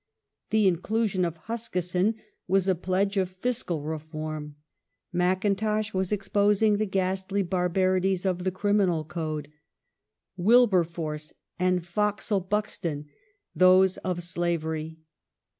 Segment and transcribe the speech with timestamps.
[0.49, 2.15] The inclusion of Huskisson
[2.47, 4.55] was a pledge of fiscal reform.
[5.13, 9.51] Mackintosh was exposing the ghastly bar barities of the criminal code;
[10.37, 13.09] Wilberforce and Fowell Buxton
[13.55, 14.97] those of slavery.